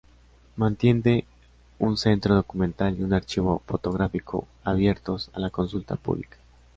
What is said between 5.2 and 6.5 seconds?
a la consulta pública.